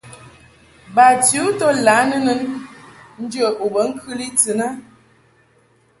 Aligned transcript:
Bati 0.95 1.35
u 1.45 1.47
to 1.59 1.67
lǎ 1.85 1.95
nɨnɨn 2.09 2.41
njə 3.23 3.45
u 3.63 3.67
be 3.73 3.81
ŋkɨli 3.89 4.27
tɨn 4.41 4.59
a. 4.67 4.69